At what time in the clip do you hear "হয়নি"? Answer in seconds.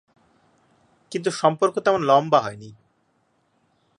2.41-2.69